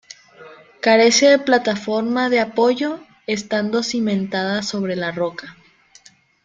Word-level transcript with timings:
Carece 0.81 1.29
de 1.29 1.37
plataforma 1.37 2.29
de 2.29 2.39
apoyo, 2.39 2.99
estando 3.27 3.83
cimentada 3.83 4.63
sobre 4.63 4.95
la 4.95 5.11
roca. 5.11 5.55